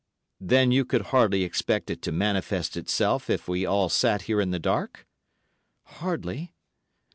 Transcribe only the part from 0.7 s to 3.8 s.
you could hardly expect it to manifest itself if we